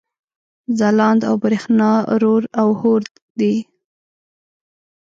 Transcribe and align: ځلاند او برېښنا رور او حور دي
ځلاند 0.79 1.21
او 1.29 1.35
برېښنا 1.43 1.91
رور 2.21 2.43
او 2.61 2.67
حور 2.79 3.01
دي 3.39 3.55